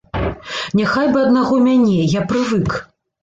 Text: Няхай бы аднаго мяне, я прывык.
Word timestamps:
Няхай 0.79 1.09
бы 1.15 1.19
аднаго 1.25 1.59
мяне, 1.67 1.99
я 2.19 2.27
прывык. 2.31 2.69